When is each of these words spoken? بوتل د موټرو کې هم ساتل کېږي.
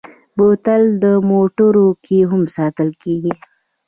بوتل 0.37 0.81
د 1.03 1.05
موټرو 1.29 1.87
کې 2.05 2.17
هم 2.29 2.43
ساتل 2.55 2.89
کېږي. 3.01 3.33